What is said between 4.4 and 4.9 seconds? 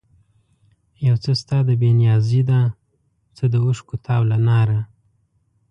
ناره